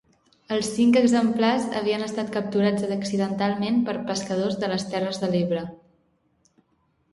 Els 0.53 0.69
cinc 0.77 0.95
exemplars 1.01 1.67
havien 1.81 2.05
estat 2.05 2.31
capturats 2.37 2.87
accidentalment 2.97 3.79
per 3.91 3.97
pescadors 4.09 4.59
de 4.65 4.73
les 4.75 4.89
Terres 4.97 5.23
de 5.27 5.33
l'Ebre. 5.37 5.65